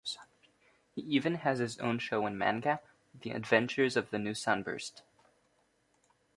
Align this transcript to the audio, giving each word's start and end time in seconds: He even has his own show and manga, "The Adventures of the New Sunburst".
He 0.95 1.01
even 1.01 1.35
has 1.35 1.59
his 1.59 1.77
own 1.77 1.99
show 1.99 2.25
and 2.25 2.35
manga, 2.35 2.79
"The 3.13 3.29
Adventures 3.33 3.95
of 3.95 4.09
the 4.09 4.17
New 4.17 4.33
Sunburst". 4.33 5.03